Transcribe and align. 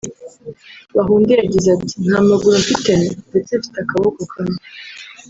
Bahunde 0.95 1.31
yagize 1.41 1.67
ati 1.77 1.93
“Nta 2.05 2.19
maguru 2.27 2.55
mfite 2.63 2.89
ndetse 3.29 3.51
mfite 3.59 3.77
akaboko 3.83 4.19
kamwe 4.31 4.59